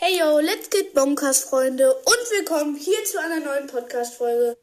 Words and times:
Hey 0.00 0.16
yo, 0.16 0.38
let's 0.38 0.70
get 0.70 0.94
bonkers, 0.94 1.42
Freunde, 1.42 1.92
und 1.92 2.30
willkommen 2.30 2.76
hier 2.76 3.04
zu 3.04 3.20
einer 3.20 3.40
neuen 3.40 3.66
Podcast-Folge. 3.66 4.56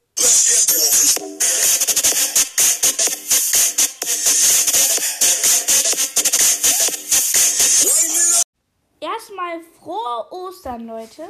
Erstmal 9.02 9.60
frohe 9.78 10.32
Ostern, 10.32 10.88
Leute. 10.88 11.24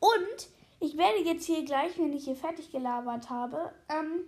Und 0.00 0.48
ich 0.80 0.96
werde 0.96 1.18
jetzt 1.18 1.44
hier 1.44 1.66
gleich, 1.66 1.98
wenn 1.98 2.14
ich 2.14 2.24
hier 2.24 2.36
fertig 2.36 2.72
gelabert 2.72 3.28
habe, 3.28 3.74
ähm, 3.90 4.24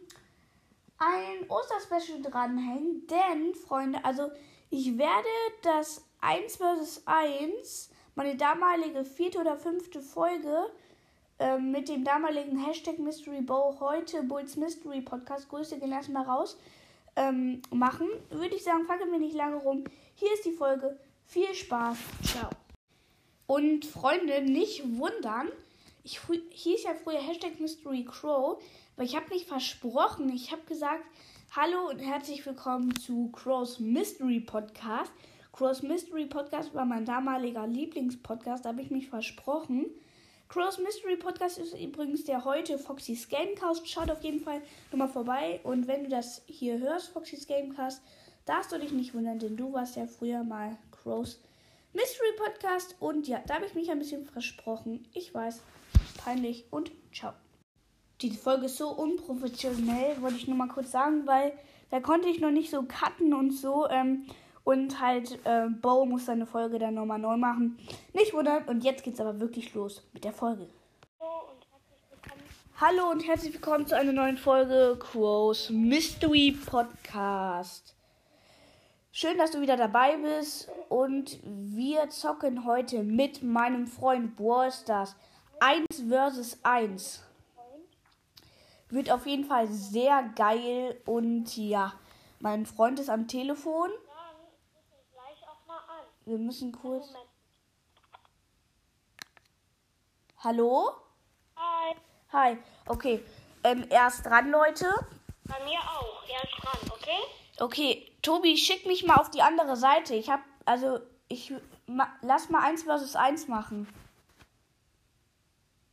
ein 0.98 1.48
Osterspecial 1.48 2.21
dranhängen. 2.21 3.07
Denn, 3.07 3.55
Freunde, 3.55 4.05
also 4.05 4.30
ich 4.69 4.98
werde 4.98 5.29
das 5.62 6.05
1 6.21 6.57
vs 6.57 7.03
1, 7.07 7.91
meine 8.17 8.35
damalige 8.35 9.05
vierte 9.05 9.39
oder 9.39 9.57
fünfte 9.57 10.01
Folge, 10.01 10.71
ähm, 11.39 11.71
mit 11.71 11.90
dem 11.90 12.03
damaligen 12.03 12.59
Hashtag 12.59 12.99
Mystery 12.99 13.43
Bow 13.43 13.79
heute 13.79 14.23
Bulls 14.23 14.57
Mystery 14.57 15.03
Podcast, 15.03 15.50
Grüße 15.50 15.79
gehen 15.79 15.93
erstmal 15.93 16.25
raus, 16.25 16.57
ähm, 17.14 17.61
machen. 17.71 18.09
Würde 18.31 18.57
ich 18.57 18.64
sagen, 18.64 18.87
fangen 18.87 19.13
wir 19.13 19.18
nicht 19.18 19.37
lange 19.37 19.57
rum. 19.57 19.85
Hier 20.14 20.32
ist 20.32 20.46
die 20.46 20.53
Folge. 20.53 20.99
Viel 21.26 21.54
Spaß. 21.54 21.99
Ciao. 22.25 22.49
Und 23.46 23.85
Freunde, 23.85 24.40
nicht 24.40 24.82
wundern. 24.98 25.48
Ich 26.03 26.21
hieß 26.51 26.85
ja 26.85 26.95
früher 26.95 27.21
Hashtag 27.21 27.61
Mystery 27.61 28.04
Crow, 28.04 28.62
aber 28.96 29.04
ich 29.04 29.14
habe 29.14 29.29
mich 29.29 29.45
versprochen. 29.45 30.31
Ich 30.35 30.53
habe 30.53 30.62
gesagt, 30.62 31.04
hallo 31.54 31.90
und 31.90 31.98
herzlich 31.98 32.47
willkommen 32.47 32.97
zu 32.97 33.31
Crows 33.33 33.78
Mystery 33.78 34.41
Podcast. 34.41 35.12
Crows 35.56 35.83
Mystery 35.83 36.27
Podcast 36.27 36.75
war 36.75 36.84
mein 36.84 37.06
damaliger 37.06 37.67
Lieblingspodcast, 37.67 38.67
da 38.67 38.69
habe 38.69 38.83
ich 38.83 38.91
mich 38.91 39.09
versprochen. 39.09 39.87
Crows 40.51 40.77
Mystery 40.79 41.17
Podcast 41.17 41.56
ist 41.56 41.73
übrigens 41.81 42.25
der 42.25 42.45
heute 42.45 42.79
Foxys 42.79 43.27
Gamecast. 43.31 43.89
Schaut 43.89 44.11
auf 44.11 44.23
jeden 44.23 44.41
Fall 44.41 44.61
nochmal 44.93 45.09
vorbei. 45.09 45.61
Und 45.63 45.89
wenn 45.89 46.05
du 46.05 46.11
das 46.11 46.43
hier 46.47 46.79
hörst, 46.79 47.09
Foxys 47.09 47.47
Gamecast, 47.47 48.03
darfst 48.45 48.71
du 48.71 48.79
dich 48.79 48.93
nicht 48.93 49.15
wundern, 49.15 49.39
denn 49.39 49.57
du 49.57 49.73
warst 49.73 49.97
ja 49.97 50.07
früher 50.07 50.45
mal 50.45 50.77
Crows 50.91 51.41
Mystery 51.95 52.33
Podcast. 52.37 52.95
Und 53.01 53.27
ja, 53.27 53.43
da 53.47 53.55
habe 53.55 53.65
ich 53.65 53.75
mich 53.75 53.91
ein 53.91 53.98
bisschen 53.98 54.27
versprochen. 54.27 55.09
Ich 55.15 55.33
weiß, 55.33 55.63
peinlich 56.19 56.67
und 56.70 56.93
ciao. 57.15 57.33
Diese 58.20 58.37
Folge 58.37 58.67
ist 58.67 58.77
so 58.77 58.91
unprofessionell, 58.91 60.20
wollte 60.20 60.37
ich 60.37 60.48
nur 60.48 60.59
mal 60.59 60.69
kurz 60.69 60.91
sagen, 60.91 61.27
weil 61.27 61.55
da 61.89 62.01
konnte 62.01 62.29
ich 62.29 62.41
noch 62.41 62.51
nicht 62.51 62.70
so 62.70 62.83
cutten 62.83 63.33
und 63.33 63.53
so. 63.53 63.89
Ähm, 63.89 64.27
und 64.67 65.00
halt, 65.00 65.39
äh, 65.45 65.69
Bo 65.69 66.05
muss 66.05 66.27
seine 66.27 66.45
Folge 66.45 66.81
dann 66.81 66.95
nochmal 66.95 67.20
neu 67.20 67.36
machen. 67.36 67.78
Nicht 68.12 68.34
wundern. 68.34 68.64
Und 68.64 68.83
jetzt 68.83 69.05
geht's 69.05 69.20
aber 69.20 69.39
wirklich 69.39 69.73
los 69.75 70.03
mit 70.12 70.25
der 70.25 70.33
Folge. 70.33 70.69
Hallo 72.81 73.11
und 73.12 73.27
herzlich 73.27 73.55
willkommen 73.55 73.86
zu 73.86 73.97
einer 73.97 74.12
neuen 74.12 74.36
Folge 74.36 74.98
Crows 74.98 75.70
Mystery 75.70 76.58
Podcast. 76.67 77.95
Schön, 79.12 79.39
dass 79.39 79.53
du 79.53 79.61
wieder 79.61 79.77
dabei 79.77 80.17
bist 80.17 80.69
und 80.89 81.39
wir 81.45 82.08
zocken 82.08 82.67
heute 82.67 83.05
mit 83.05 83.45
meinem 83.45 83.86
Freund 83.86 84.34
Brawl 84.34 84.73
Stars 84.73 85.14
1 85.61 85.86
vs 86.11 86.58
1. 86.64 87.23
Wird 88.91 89.12
auf 89.12 89.27
jeden 89.28 89.45
Fall 89.45 89.69
sehr 89.69 90.25
geil 90.34 91.01
und 91.06 91.56
ja, 91.56 91.92
mein 92.41 92.67
Freund 92.67 92.98
ist 92.98 93.11
am 93.11 93.28
Telefon. 93.28 93.91
Wir 96.27 96.39
müssen 96.39 96.73
kurz. 96.73 97.15
Hallo? 100.39 100.91
Hi. 101.57 101.95
Hi. 102.33 102.59
Okay. 102.89 103.25
Ähm, 103.63 103.87
er 103.91 104.09
ist 104.09 104.27
dran, 104.27 104.51
Leute. 104.51 104.93
Bei 105.45 105.65
mir 105.65 105.79
auch. 105.79 106.25
Er 106.29 106.42
ist 106.42 106.53
dran, 106.61 106.91
okay? 106.91 107.20
Okay, 107.61 108.13
Tobi, 108.23 108.57
schick 108.57 108.86
mich 108.86 109.07
mal 109.07 109.15
auf 109.15 109.31
die 109.31 109.41
andere 109.41 109.77
Seite. 109.77 110.17
Ich 110.17 110.29
hab, 110.29 110.41
also, 110.65 110.98
ich 111.29 111.55
ma, 111.86 112.09
lass 112.23 112.51
mal 112.51 112.63
1 112.65 112.83
versus 112.83 113.15
1 113.15 113.47
machen. 113.47 113.89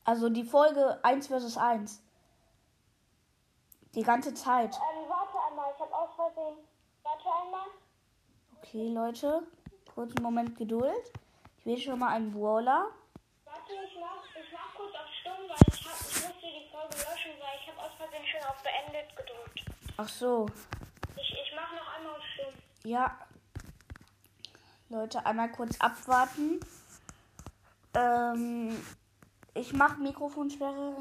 Also 0.03 0.29
die 0.29 0.43
Folge 0.43 0.99
1 1.03 1.27
versus 1.27 1.57
1. 1.57 2.01
Die 3.93 4.01
ganze 4.01 4.33
Zeit. 4.33 4.75
Ähm, 4.75 5.07
warte 5.07 5.37
einmal, 5.47 5.71
ich 5.75 5.79
hab 5.79 5.93
aus 5.93 6.15
Versehen. 6.15 6.57
Warte 7.03 7.25
einmal. 7.43 7.67
Okay, 8.57 8.87
Leute. 8.89 9.47
Kurzen 9.93 10.23
Moment 10.23 10.57
Geduld. 10.57 11.11
Ich 11.59 11.65
will 11.65 11.77
schon 11.77 11.99
mal 11.99 12.09
einen 12.09 12.31
Brawler. 12.33 12.87
Warte, 13.45 13.73
ich 13.85 13.99
mach, 13.99 14.23
ich 14.35 14.51
mach 14.51 14.73
kurz 14.75 14.95
auf 14.95 15.07
Stumm, 15.21 15.47
weil 15.47 15.55
ich, 15.67 15.85
hab, 15.85 15.99
ich 16.01 16.23
musste 16.23 16.47
die 16.47 16.67
Folge 16.71 16.95
löschen, 16.95 17.31
weil 17.39 17.59
ich 17.61 17.67
hab 17.69 17.77
aus 17.77 17.91
Versehen 17.97 18.25
schon 18.25 18.41
auf 18.49 18.63
Beendet 18.63 19.15
gedrückt. 19.15 19.65
Ach 19.97 20.09
so. 20.09 20.47
Ich, 21.15 21.31
ich 21.31 21.53
mach 21.55 21.71
noch 21.73 21.95
einmal 21.95 22.15
auf 22.15 22.23
Stumm. 22.33 22.53
Ja. 22.83 23.19
Leute, 24.89 25.25
einmal 25.25 25.51
kurz 25.51 25.79
abwarten. 25.79 26.59
Ähm, 27.93 28.83
ich 29.53 29.73
mach 29.73 29.97
Mikrofonsperre. 29.97 30.95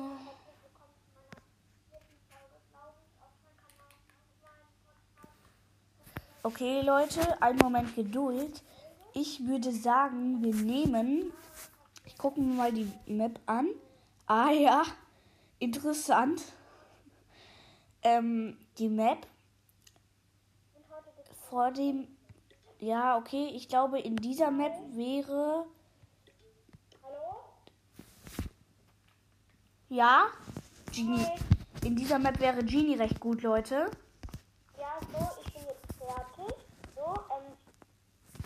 Okay, 6.42 6.82
Leute, 6.82 7.41
einen 7.41 7.59
Moment 7.59 7.94
Geduld. 7.94 8.62
Ich 9.14 9.46
würde 9.46 9.72
sagen, 9.72 10.42
wir 10.42 10.54
nehmen. 10.54 11.32
Ich 12.04 12.16
gucke 12.16 12.40
mir 12.40 12.54
mal 12.54 12.72
die 12.72 12.90
Map 13.06 13.38
an. 13.46 13.68
Ah 14.26 14.50
ja, 14.50 14.82
interessant. 15.58 16.42
Ähm, 18.02 18.56
die 18.78 18.88
Map 18.88 19.26
vor 21.52 21.70
dem. 21.70 22.08
Ja, 22.78 23.18
okay, 23.18 23.50
ich 23.54 23.68
glaube, 23.68 24.00
in 24.00 24.16
dieser 24.16 24.50
Map 24.50 24.72
wäre. 24.94 25.66
Hallo? 27.02 27.44
Ja, 29.90 30.28
Genie. 30.92 31.26
In 31.84 31.94
dieser 31.94 32.18
Map 32.18 32.40
wäre 32.40 32.64
Genie 32.64 32.94
recht 32.94 33.20
gut, 33.20 33.42
Leute. 33.42 33.90
Ja, 34.78 34.98
so, 35.12 35.28
ich 35.44 35.52
bin 35.52 35.62
jetzt 35.62 35.96
fertig. 35.98 36.56
So, 36.96 37.14
ähm, 37.36 37.52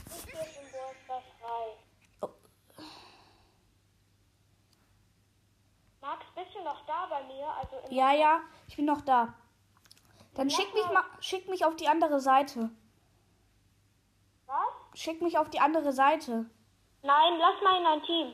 ich 0.08 0.26
gehe 0.26 0.40
jetzt 0.40 0.56
in 0.56 0.70
Burster 0.72 1.22
frei. 1.38 1.76
Oh. 2.22 2.30
Max, 6.00 6.24
bist 6.34 6.54
du 6.54 6.64
noch 6.64 6.84
da 6.86 7.05
bei 7.16 7.34
mir? 7.34 7.46
Also 7.60 7.94
Ja, 7.94 8.12
ja, 8.12 8.40
ich 8.68 8.76
bin 8.76 8.84
noch 8.84 9.00
da. 9.02 9.34
Dann 10.34 10.50
schick 10.50 10.72
mich 10.74 10.84
mal, 10.92 11.04
schick 11.20 11.48
mich 11.48 11.64
auf 11.64 11.76
die 11.76 11.88
andere 11.88 12.20
Seite. 12.20 12.70
Was? 14.46 15.00
Schick 15.00 15.22
mich 15.22 15.38
auf 15.38 15.48
die 15.50 15.60
andere 15.60 15.92
Seite. 15.92 16.46
Nein, 17.02 17.32
lass 17.38 17.62
mal 17.62 17.80
in 17.80 17.86
ein 17.86 18.02
Team. 18.02 18.32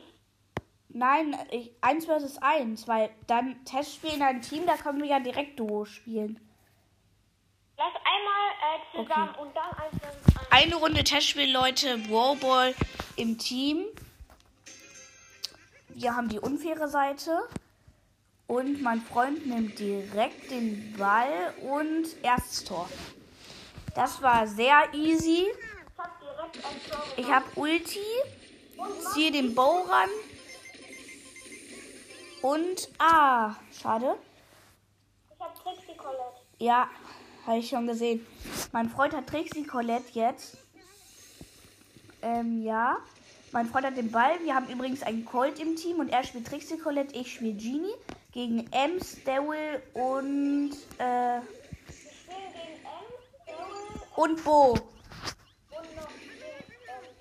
Nein, 0.89 1.35
ich, 1.49 1.71
1 1.81 2.05
versus 2.05 2.37
1, 2.37 2.87
weil 2.87 3.09
dann 3.25 3.63
Testspiel 3.65 4.13
in 4.13 4.21
einem 4.21 4.41
Team, 4.41 4.65
da 4.67 4.75
können 4.75 4.99
wir 5.01 5.07
ja 5.09 5.19
direkt 5.19 5.59
Duo 5.59 5.85
spielen. 5.85 6.39
Lass 7.77 7.93
einmal 7.95 8.51
äh, 8.61 9.03
zusammen 9.03 9.29
Okay. 9.29 9.41
und 9.41 9.55
dann 9.55 9.71
eins 9.71 10.03
ein. 10.03 10.47
Eine 10.51 10.75
Runde 10.75 11.03
Testspiel, 11.03 11.51
Leute, 11.51 11.97
Brawl 11.97 12.35
Ball 12.35 12.75
im 13.15 13.39
Team. 13.39 13.85
Wir 15.89 16.15
haben 16.15 16.29
die 16.29 16.39
unfaire 16.39 16.87
Seite. 16.87 17.39
Und 18.47 18.81
mein 18.81 19.01
Freund 19.01 19.45
nimmt 19.45 19.79
direkt 19.79 20.51
den 20.51 20.93
Ball 20.97 21.53
und 21.61 22.05
erstes 22.23 22.63
Tor. 22.65 22.89
Das 23.95 24.21
war 24.21 24.47
sehr 24.47 24.93
easy. 24.93 25.47
Ich 27.15 27.31
habe 27.31 27.45
Ulti, 27.55 27.99
ziehe 29.13 29.31
den 29.31 29.55
Bow 29.55 29.81
ran. 29.87 30.09
Und, 32.41 32.89
ah, 32.99 33.55
schade. 33.71 34.15
Ich 35.33 35.39
hab 35.39 35.55
Trixie 35.55 35.95
Colette. 35.95 36.41
Ja, 36.57 36.89
habe 37.47 37.59
ich 37.59 37.69
schon 37.69 37.87
gesehen. 37.87 38.25
Mein 38.73 38.89
Freund 38.89 39.13
hat 39.13 39.27
Trixie 39.27 39.65
Colette 39.65 40.11
jetzt. 40.11 40.57
Ähm, 42.21 42.61
ja. 42.63 42.97
Mein 43.51 43.67
Freund 43.67 43.85
hat 43.85 43.95
den 43.95 44.11
Ball. 44.11 44.43
Wir 44.43 44.55
haben 44.55 44.67
übrigens 44.67 45.03
einen 45.03 45.25
Colt 45.25 45.59
im 45.59 45.75
Team 45.75 45.99
und 45.99 46.09
er 46.09 46.23
spielt 46.23 46.47
Trixie 46.47 46.77
Colette, 46.77 47.15
ich 47.15 47.33
spiele 47.33 47.53
Genie. 47.53 47.93
Gegen 48.33 48.67
Ems, 48.71 49.23
Daryl 49.23 49.83
und, 49.93 50.71
äh, 50.97 51.39
und 54.15 54.43
Bo. 54.43 54.75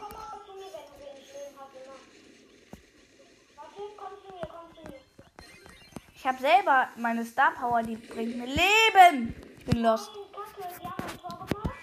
Ich 6.16 6.26
habe 6.26 6.40
selber 6.40 6.88
meine 6.96 7.26
Star 7.26 7.52
Power, 7.52 7.84
die 7.84 7.98
bringt 7.98 8.38
mir 8.38 8.46
Leben. 8.46 9.36
Ich 9.60 9.66
bin 9.66 9.82
lost. 9.82 10.10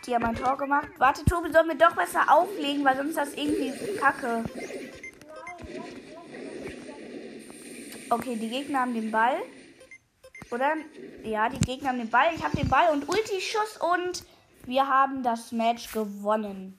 Die 0.07 0.15
haben 0.15 0.25
ein 0.25 0.35
Tor 0.35 0.57
gemacht. 0.57 0.89
Warte, 0.99 1.25
Tobi, 1.25 1.53
sollen 1.53 1.69
wir 1.69 1.77
doch 1.77 1.95
besser 1.95 2.23
auflegen, 2.29 2.85
weil 2.85 2.97
sonst 2.97 3.11
ist 3.11 3.19
das 3.19 3.35
irgendwie 3.35 3.73
kacke. 3.99 4.45
Okay, 8.09 8.37
die 8.37 8.49
Gegner 8.49 8.81
haben 8.81 8.95
den 8.95 9.11
Ball. 9.11 9.37
Oder? 10.51 10.75
Ja, 11.23 11.49
die 11.49 11.61
Gegner 11.61 11.91
haben 11.91 11.99
den 11.99 12.11
Ball. 12.11 12.35
Ich 12.35 12.43
habe 12.43 12.57
den 12.57 12.69
Ball 12.69 12.91
und 12.93 13.09
Ulti-Schuss 13.09 13.77
und 13.77 14.25
wir 14.65 14.89
haben 14.89 15.23
das 15.23 15.53
Match 15.53 15.93
gewonnen. 15.93 16.77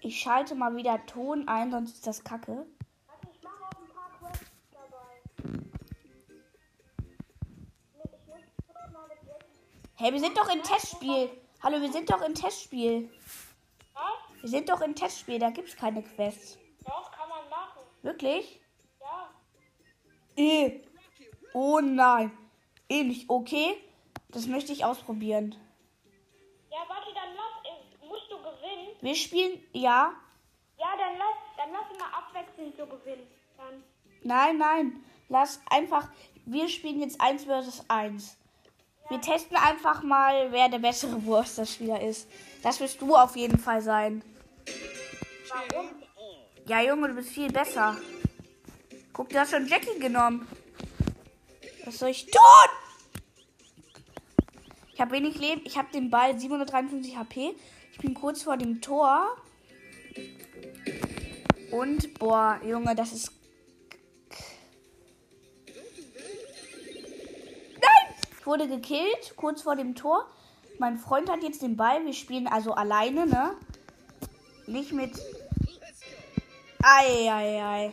Ich 0.00 0.20
schalte 0.20 0.54
mal 0.54 0.74
wieder 0.76 1.04
Ton 1.06 1.46
ein, 1.48 1.70
sonst 1.70 1.94
ist 1.94 2.06
das 2.06 2.24
kacke. 2.24 2.66
warte, 3.06 3.28
ich 3.32 3.42
mache 3.42 3.64
auch 3.64 3.80
ein 3.80 3.88
paar 3.88 4.10
Quests 4.18 4.50
dabei. 4.72 4.86
Nee, 4.88 4.90
ich 4.90 4.94
muss 4.94 4.94
kurz 4.94 4.94
mal 4.94 5.02
mit 5.02 5.14
jetzt. 5.14 5.34
Hey, 9.98 10.12
wir 10.12 10.20
sind 10.20 10.36
doch 10.36 10.48
im 10.52 10.62
Testspiel. 10.62 11.30
Hallo, 11.62 11.80
wir 11.80 11.90
sind 11.90 12.10
doch 12.10 12.20
im 12.20 12.34
Testspiel. 12.34 13.10
Was? 13.94 14.42
Wir 14.42 14.48
sind 14.50 14.68
doch 14.68 14.80
im 14.82 14.94
Testspiel, 14.94 15.38
da 15.38 15.50
gibt's 15.50 15.74
keine 15.74 16.02
Quests. 16.02 16.58
Doch, 16.84 17.10
kann 17.10 17.28
man 17.28 17.48
machen. 17.48 17.80
Wirklich? 18.02 18.60
Ja. 19.00 19.30
Eh. 20.36 20.82
Oh 21.54 21.80
nein. 21.80 22.30
Eh 22.88 23.04
nicht. 23.04 23.28
Okay. 23.30 23.82
Das 24.28 24.46
möchte 24.46 24.72
ich 24.72 24.84
ausprobieren. 24.84 25.56
Ja, 26.70 26.78
warte, 26.88 27.14
dann 27.14 27.34
lass, 27.34 27.64
äh, 27.64 28.06
musst 28.06 28.30
du 28.30 28.36
gewinnen. 28.36 28.96
Wir 29.00 29.14
spielen. 29.14 29.60
Ja. 29.72 30.12
Ja, 30.78 30.88
dann 30.98 31.16
lass, 31.16 31.36
dann 31.56 31.72
lass 31.72 31.98
mal 31.98 32.18
abwechselnd 32.18 32.76
so 32.76 32.86
gewinnen. 32.86 33.26
Dann. 33.56 33.82
Nein, 34.22 34.58
nein. 34.58 35.04
Lass 35.28 35.60
einfach. 35.70 36.08
Wir 36.44 36.68
spielen 36.68 37.00
jetzt 37.00 37.20
1 37.20 37.44
versus 37.44 37.82
1. 37.88 38.36
Wir 39.08 39.20
testen 39.20 39.56
einfach 39.56 40.02
mal, 40.02 40.50
wer 40.52 40.68
der 40.68 40.78
bessere 40.78 41.24
Wurster-Spieler 41.24 42.00
ist. 42.00 42.28
Das 42.62 42.80
wirst 42.80 43.00
du 43.00 43.14
auf 43.14 43.36
jeden 43.36 43.58
Fall 43.58 43.80
sein. 43.80 44.22
Warum? 45.48 45.86
Ja, 46.66 46.80
Junge, 46.82 47.08
du 47.08 47.14
bist 47.14 47.30
viel 47.30 47.52
besser. 47.52 47.96
Guck, 49.12 49.28
du 49.28 49.38
hast 49.38 49.52
schon 49.52 49.66
Jackie 49.68 49.98
genommen. 50.00 50.48
Was 51.84 51.98
soll 51.98 52.08
ich 52.10 52.26
tun? 52.26 52.42
Ich 54.92 55.00
habe 55.00 55.12
wenig 55.12 55.38
Leben. 55.38 55.62
Ich 55.64 55.78
habe 55.78 55.92
den 55.92 56.10
Ball 56.10 56.38
753 56.38 57.16
HP. 57.16 57.54
Ich 57.92 57.98
bin 57.98 58.14
kurz 58.14 58.42
vor 58.42 58.56
dem 58.56 58.80
Tor. 58.80 59.36
Und, 61.70 62.18
boah, 62.18 62.60
Junge, 62.64 62.94
das 62.94 63.12
ist. 63.12 63.32
Wurde 68.46 68.68
gekillt, 68.68 69.34
kurz 69.34 69.62
vor 69.62 69.74
dem 69.74 69.96
Tor. 69.96 70.30
Mein 70.78 70.98
Freund 70.98 71.28
hat 71.28 71.42
jetzt 71.42 71.62
den 71.62 71.76
Ball. 71.76 72.04
Wir 72.04 72.12
spielen 72.12 72.46
also 72.46 72.72
alleine, 72.74 73.26
ne? 73.26 73.56
Nicht 74.68 74.92
mit. 74.92 75.18
Ei, 76.80 77.28
ei, 77.28 77.60
ei. 77.64 77.92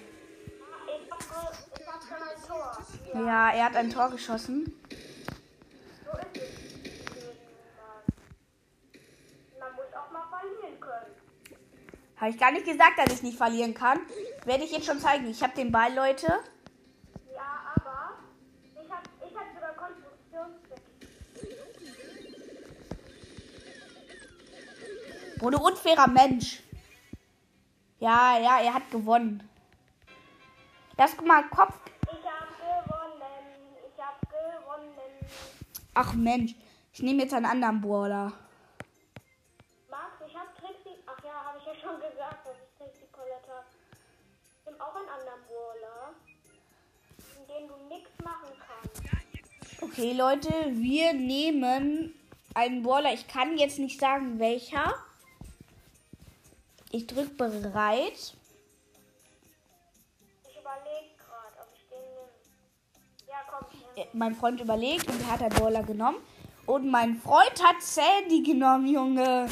Ich 0.86 1.12
hab, 1.12 1.20
ge- 1.20 1.82
ich 1.82 1.88
hab 1.88 2.04
schon 2.04 2.22
ein 2.22 2.48
Tor. 2.48 3.26
Ja, 3.26 3.50
er 3.52 3.66
hat 3.66 3.76
ein 3.76 3.90
Tor 3.90 4.12
geschossen. 4.12 4.72
Habe 12.18 12.32
ich 12.32 12.38
gar 12.38 12.52
nicht 12.52 12.66
gesagt, 12.66 12.98
dass 13.00 13.12
ich 13.14 13.24
nicht 13.24 13.38
verlieren 13.38 13.74
kann. 13.74 14.00
Werde 14.46 14.64
ich 14.64 14.72
jetzt 14.72 14.86
schon 14.86 15.00
zeigen. 15.00 15.28
Ich 15.30 15.42
habe 15.44 15.54
den 15.56 15.72
Ball, 15.72 15.94
Leute. 15.94 16.40
Du 25.52 25.60
unfairer 25.60 26.08
Mensch. 26.08 26.64
Ja, 28.00 28.40
ja, 28.40 28.62
er 28.62 28.74
hat 28.74 28.90
gewonnen. 28.90 29.48
Das 30.96 31.20
mal, 31.22 31.44
Kopf. 31.50 31.76
Ich 32.04 32.26
hab 32.26 32.48
gewonnen. 32.58 33.76
Ich 33.86 34.02
hab 34.02 34.22
gewonnen. 34.22 34.96
Ach 35.94 36.14
Mensch, 36.14 36.56
ich 36.94 37.02
nehme 37.02 37.24
jetzt 37.24 37.34
einen 37.34 37.46
anderen 37.46 37.82
Brawler. 37.82 38.32
Max, 39.92 40.14
ich 40.26 40.34
hab 40.34 40.56
Trixie. 40.56 40.98
Ach 41.06 41.24
ja, 41.26 41.44
habe 41.46 41.60
ich 41.60 41.66
ja 41.66 41.76
schon 41.76 41.96
gesagt, 42.00 42.48
dass 42.48 42.56
ich 42.56 42.78
Trixie 42.78 43.12
Colette. 43.12 43.66
Ich 44.60 44.72
nehm 44.72 44.80
auch 44.80 44.96
einen 44.96 45.10
anderen 45.10 45.42
Brawler, 45.46 46.14
in 47.38 47.48
dem 47.48 47.68
du 47.68 47.76
nichts 47.94 48.12
machen 48.24 48.48
kannst. 48.66 49.04
Okay, 49.82 50.14
Leute, 50.14 50.54
wir 50.72 51.14
nehmen 51.14 52.16
einen 52.54 52.82
Brawler. 52.82 53.14
Ich 53.14 53.28
kann 53.28 53.58
jetzt 53.58 53.78
nicht 53.78 54.00
sagen, 54.00 54.40
welcher. 54.40 54.94
Ich 56.96 57.08
drück 57.08 57.36
bereit. 57.38 58.36
Ich 60.44 60.60
überlege 60.62 61.16
gerade, 61.18 61.58
ob 61.60 61.68
ich 61.74 61.88
den 61.90 62.00
nehme. 62.00 62.30
Ja, 63.28 63.38
komm, 63.50 63.66
ich. 63.96 64.02
Äh, 64.04 64.08
Mein 64.14 64.36
Freund 64.36 64.62
überlegt 64.62 65.08
und 65.08 65.20
er 65.22 65.32
hat 65.32 65.42
einen 65.42 65.56
Brawler 65.56 65.82
genommen. 65.82 66.20
Und 66.68 66.92
mein 66.92 67.16
Freund 67.16 67.64
hat 67.64 67.82
Sandy 67.82 68.44
genommen, 68.44 68.86
Junge. 68.88 69.50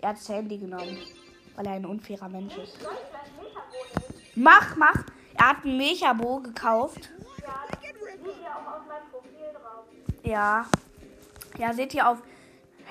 Er 0.00 0.08
hat 0.08 0.18
Sandy 0.18 0.58
genommen, 0.58 0.96
weil 1.56 1.66
er 1.66 1.72
ein 1.72 1.86
unfairer 1.86 2.28
Mensch 2.28 2.56
ist. 2.58 2.78
Mach, 4.36 4.76
mach. 4.76 5.04
Er 5.34 5.48
hat 5.48 5.64
einen 5.64 5.78
Mechabo 5.78 6.38
gekauft. 6.38 7.10
Ja, 7.42 7.66
sieht 8.22 8.40
ja 8.44 8.54
auch 8.54 8.78
auf 8.78 8.86
meinem 8.86 9.10
Profil 9.10 9.52
drauf. 9.52 9.84
Ja. 10.22 10.64
Ja, 11.58 11.72
seht 11.72 11.92
ihr 11.92 12.08
auf 12.08 12.22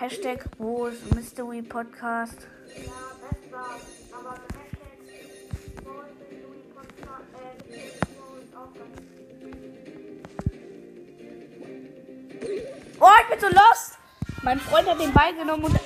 Hashtag 0.02 0.46
wo 0.58 0.88
ist 0.88 1.14
Mystery 1.14 1.62
Podcast. 1.62 2.48
Ja, 2.76 2.92
das 3.22 3.52
war's. 3.52 3.82
Aber 4.12 4.32
Hashtag 4.32 4.98
Louis 6.42 6.66
Podcast, 6.74 7.30
äh, 7.70 7.76
ist 7.76 8.56
auch 8.56 8.74
ganz 8.74 8.98
Oh, 13.00 13.10
ich 13.22 13.30
bin 13.30 13.40
so 13.40 13.48
lost. 13.56 14.00
Mein 14.42 14.60
Freund 14.60 14.90
hat 14.90 15.00
den 15.00 15.14
Ball 15.14 15.36
genommen 15.36 15.66
und. 15.66 15.80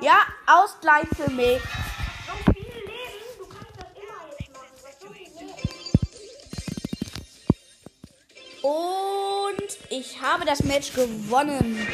Ja, 0.00 0.18
Ausgleich 0.46 1.08
für 1.16 1.30
mich. 1.32 1.60
Und 8.62 9.78
ich 9.90 10.20
habe 10.22 10.44
das 10.44 10.62
Match 10.62 10.94
gewonnen. 10.94 11.86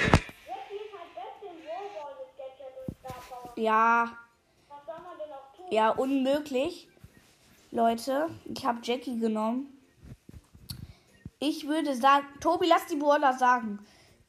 Ja, 3.56 4.16
ja, 5.70 5.90
unmöglich. 5.90 6.88
Leute, 7.70 8.30
ich 8.44 8.64
habe 8.64 8.80
Jackie 8.82 9.18
genommen. 9.18 9.68
Ich 11.40 11.66
würde 11.66 11.94
sagen, 11.94 12.26
Tobi, 12.40 12.66
lass 12.66 12.86
die 12.86 12.96
Brawler 12.96 13.34
sagen. 13.34 13.78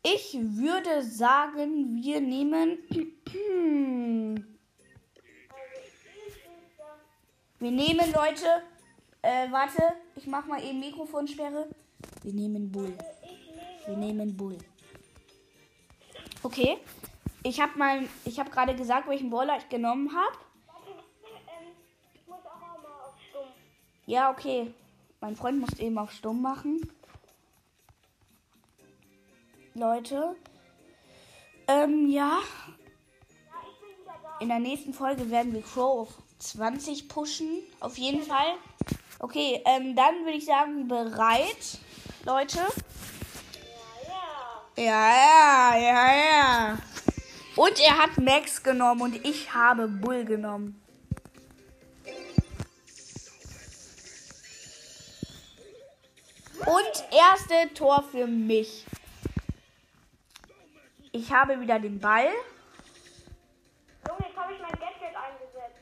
Ich 0.04 0.34
würde 0.34 1.04
sagen, 1.04 2.02
wir 2.02 2.22
nehmen. 2.22 2.78
Wir 7.62 7.72
nehmen, 7.72 8.14
Leute. 8.14 8.64
Äh, 9.22 9.52
warte, 9.52 9.84
ich 10.16 10.26
mach 10.28 10.46
mal 10.46 10.64
eben 10.64 10.80
Mikrofonsperre. 10.80 11.68
Wir 12.30 12.36
nehmen 12.36 12.72
Bull. 12.72 12.96
Wir 13.88 13.98
nehmen 13.98 14.38
Bull. 14.38 14.56
Okay. 16.44 16.78
Ich 17.42 17.60
habe 17.60 17.76
mal, 17.76 18.08
ich 18.24 18.40
habe 18.40 18.52
gerade 18.52 18.76
gesagt, 18.76 19.10
welchen 19.10 19.32
Brawler 19.32 19.58
ich 19.58 19.68
genommen 19.68 20.12
habe. 20.16 20.38
Ja, 24.06 24.30
okay. 24.30 24.72
Mein 25.20 25.36
Freund 25.36 25.60
muss 25.60 25.80
eben 25.80 25.98
auf 25.98 26.12
stumm 26.12 26.40
machen. 26.44 26.88
Leute. 29.74 30.36
Ähm, 31.68 32.12
ja. 32.12 32.42
In 34.40 34.50
der 34.50 34.60
nächsten 34.60 34.94
Folge 34.94 35.32
werden 35.32 35.52
wir 35.52 35.64
Crow 35.64 36.02
auf 36.02 36.22
20 36.38 37.10
pushen. 37.10 37.64
Auf 37.80 37.98
jeden 37.98 38.22
Fall. 38.22 38.54
Okay, 39.18 39.64
ähm, 39.66 39.96
dann 39.96 40.24
würde 40.26 40.38
ich 40.38 40.46
sagen, 40.46 40.88
bereit, 40.88 41.80
Leute. 42.26 42.60
Ja, 44.76 44.86
ja. 44.86 45.76
Ja, 45.76 46.16
ja. 46.16 46.78
Und 47.56 47.80
er 47.80 47.98
hat 47.98 48.18
Max 48.18 48.62
genommen 48.64 49.02
und 49.02 49.26
ich 49.26 49.54
habe 49.54 49.88
Bull 49.88 50.26
genommen. 50.26 50.82
Und 56.66 57.04
erste 57.12 57.74
Tor 57.74 58.04
für 58.12 58.28
mich. 58.28 58.86
Ich 61.12 61.32
habe 61.32 61.60
wieder 61.60 61.80
den 61.80 62.00
Ball. 62.00 62.28
Junge, 64.08 64.28
jetzt 64.28 64.38
habe 64.38 64.54
ich 64.54 64.62
mein 64.62 64.72
Gadget 64.72 65.16
eingesetzt. 65.16 65.80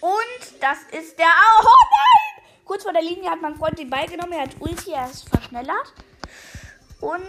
Und 0.00 0.62
das 0.62 0.78
ist 0.98 1.18
der. 1.18 1.26
Oh! 1.26 1.91
Kurz 2.64 2.84
vor 2.84 2.92
der 2.92 3.02
Linie 3.02 3.30
hat 3.30 3.40
mein 3.40 3.56
Freund 3.56 3.78
den 3.78 3.90
Ball 3.90 4.06
genommen. 4.06 4.32
Er 4.32 4.42
hat 4.42 4.60
Ulti, 4.60 4.92
er 4.92 5.06
ist 5.06 5.28
verschnellert. 5.28 5.92
Und. 7.00 7.22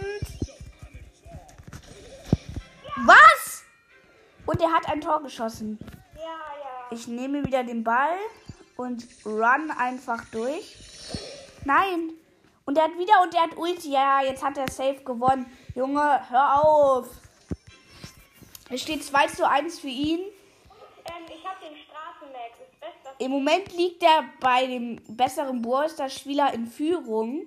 Was? 3.04 3.64
Und 4.46 4.60
er 4.60 4.72
hat 4.72 4.88
ein 4.88 5.00
Tor 5.00 5.22
geschossen. 5.22 5.78
Ja, 6.14 6.22
ja. 6.22 6.86
Ich 6.90 7.08
nehme 7.08 7.44
wieder 7.44 7.64
den 7.64 7.82
Ball 7.82 8.16
und 8.76 9.06
run 9.24 9.70
einfach 9.76 10.24
durch. 10.30 10.76
Nein. 11.64 12.12
Und 12.66 12.78
er 12.78 12.84
hat 12.84 12.98
wieder 12.98 13.20
und 13.22 13.34
er 13.34 13.42
hat 13.42 13.56
Ulti. 13.56 13.90
Ja, 13.90 14.22
jetzt 14.22 14.42
hat 14.42 14.56
er 14.56 14.70
safe 14.70 15.02
gewonnen. 15.04 15.46
Junge, 15.74 16.20
hör 16.30 16.62
auf. 16.62 17.08
Es 18.70 18.82
steht 18.82 19.04
2 19.04 19.26
zu 19.28 19.48
1 19.48 19.78
für 19.80 19.88
ihn. 19.88 20.20
Ähm, 20.20 21.24
ich 21.28 21.46
habe 21.46 21.58
den 21.60 21.76
Straßenmax. 21.76 22.58
Das 22.58 22.80
Beste. 22.80 23.03
Im 23.18 23.30
Moment 23.30 23.72
liegt 23.76 24.02
er 24.02 24.24
bei 24.40 24.66
dem 24.66 25.00
besseren 25.08 25.62
Brawlstar-Spieler 25.62 26.52
in 26.54 26.66
Führung. 26.66 27.46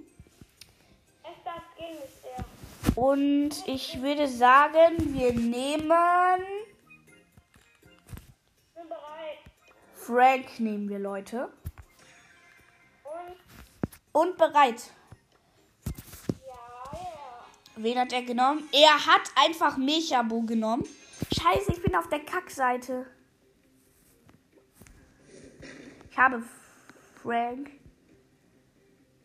Und 2.97 3.51
ich 3.67 4.01
würde 4.01 4.27
sagen, 4.27 5.13
wir 5.13 5.31
nehmen. 5.31 5.87
Bin 8.73 8.89
bereit. 8.89 9.37
Frank 9.93 10.59
nehmen 10.59 10.89
wir, 10.89 10.97
Leute. 10.97 11.51
Und 13.03 14.29
Und 14.29 14.37
bereit. 14.37 14.91
ja, 16.47 16.55
ja. 16.91 17.45
Wen 17.75 17.99
hat 17.99 18.13
er 18.13 18.23
genommen? 18.23 18.67
Er 18.71 19.05
hat 19.05 19.29
einfach 19.35 19.77
Mechabo 19.77 20.41
genommen. 20.41 20.83
Scheiße, 21.39 21.73
ich 21.73 21.83
bin 21.83 21.95
auf 21.95 22.09
der 22.09 22.25
Kackseite. 22.25 23.05
Ich 26.17 26.23
habe 26.23 26.41
Frank. 27.21 27.69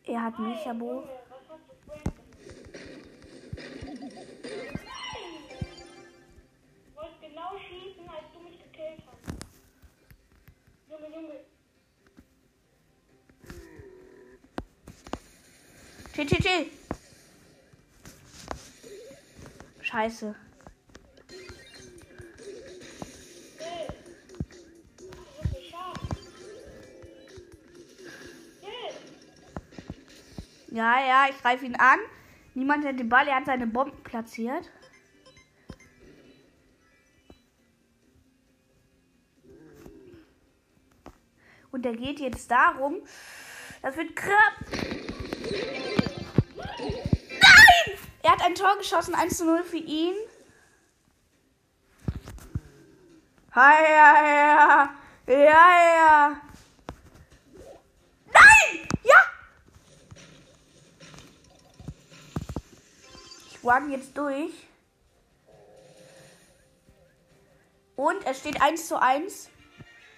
Er 0.05 0.25
hat 0.25 0.39
Mechabo. 0.39 0.87
Junge, 0.91 1.09
was 1.31 1.49
hast 1.49 1.67
du 1.67 1.75
Frank? 1.87 2.13
Ich 6.85 6.95
wollte 6.95 7.15
genau 7.23 7.57
schießen, 7.57 8.07
als 8.11 8.27
du 8.35 8.41
mich 8.41 8.59
gekillt 8.63 9.03
hast. 9.07 9.25
Junge, 10.91 11.09
Junge. 11.17 11.41
Chill, 16.13 16.27
chill, 16.27 16.43
chill. 16.43 16.67
Scheiße. 19.81 20.35
Ja, 30.73 30.99
ja, 31.07 31.27
ich 31.29 31.39
greife 31.43 31.67
ihn 31.67 31.77
an. 31.77 31.99
Niemand 32.55 32.87
hat 32.87 32.99
den 32.99 33.11
Ball, 33.11 33.29
er 33.29 33.37
hat 33.37 33.45
seine 33.45 33.67
Bomben 33.67 34.03
platziert. 34.05 34.71
Und 41.71 41.85
er 41.85 41.95
geht 41.95 42.21
jetzt 42.21 42.51
darum. 42.51 43.03
Das 43.83 43.99
wird 43.99 44.17
krapp. 44.17 44.55
Nein! 47.31 47.99
Er 48.23 48.31
hat 48.31 48.43
ein 48.43 48.55
Tor 48.55 48.75
geschossen, 48.79 49.15
1 49.15 49.37
zu 49.37 49.45
0 49.45 49.63
für 49.65 49.77
ihn. 49.77 50.15
Ja, 53.55 53.73
ja, 53.83 54.27
ja. 54.27 54.95
Ja, 55.27 55.37
ja. 55.37 56.41
Nein! 58.33 58.89
Ja! 59.03 59.33
Run 63.65 63.91
jetzt 63.91 64.17
durch. 64.17 64.53
Und 67.97 68.27
es 68.27 68.41
steht 68.41 68.61
1 68.61 68.89
zu 68.89 69.01
1. 69.01 69.51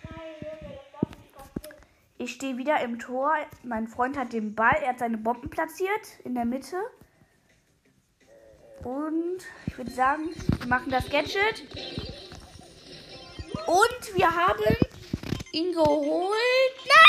Nein, 0.05 0.13
Junge, 0.41 0.75
das 0.75 0.93
darf 0.93 1.11
nicht 1.11 1.37
passieren. 1.37 1.77
Ich 2.19 2.33
stehe 2.33 2.57
wieder 2.57 2.81
im 2.81 2.99
Tor. 2.99 3.35
Mein 3.63 3.89
Freund 3.89 4.17
hat 4.17 4.33
den 4.33 4.55
Ball. 4.55 4.77
Er 4.83 4.91
hat 4.91 5.01
seine 5.01 5.19
Bomben 5.19 5.51
platziert 5.51 6.21
in 6.25 6.35
der 6.35 6.45
Mitte. 6.45 6.77
Und 8.83 9.39
ich 9.67 9.77
würde 9.77 9.91
sagen, 9.91 10.31
wir 10.61 10.67
machen 10.69 10.91
das 10.91 11.09
Gadget. 11.11 11.65
Und 13.67 14.17
wir 14.17 14.35
haben 14.35 14.77
ihn 15.53 15.73
geholt. 15.73 16.77
Nein, 16.87 17.04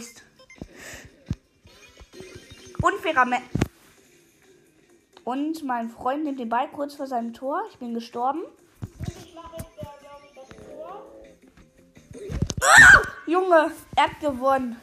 Mist. 0.00 0.22
Unfairer 2.80 3.26
Me 3.26 3.42
Und 5.24 5.62
mein 5.62 5.90
Freund 5.90 6.24
nimmt 6.24 6.40
den 6.40 6.48
Ball 6.48 6.68
kurz 6.68 6.94
vor 6.94 7.06
seinem 7.06 7.34
Tor. 7.34 7.62
Ich 7.68 7.78
bin 7.78 7.92
gestorben. 7.92 8.42
Ah! 12.62 13.02
Junge, 13.26 13.72
er 13.94 14.04
hat 14.04 14.20
gewonnen. 14.20 14.80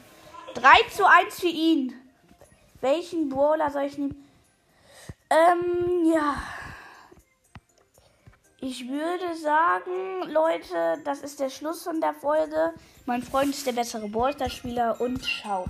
3 0.54 0.68
zu 0.96 1.10
1 1.10 1.40
für 1.40 1.48
ihn. 1.48 1.96
Welchen 2.82 3.30
Brawler 3.30 3.72
soll 3.72 3.86
ich 3.86 3.98
nehmen? 3.98 4.24
Ähm, 5.32 6.12
ja. 6.14 6.36
Ich 8.60 8.88
würde 8.88 9.36
sagen, 9.36 10.30
Leute, 10.32 11.02
das 11.04 11.22
ist 11.22 11.40
der 11.40 11.50
Schluss 11.50 11.84
von 11.84 12.02
der 12.02 12.14
Folge. 12.14 12.74
Mein 13.08 13.24
Freund 13.24 13.52
ist 13.52 13.66
der 13.66 13.72
bessere 13.72 14.10
Ballstar-Spieler 14.10 15.00
und 15.00 15.24
ciao. 15.24 15.66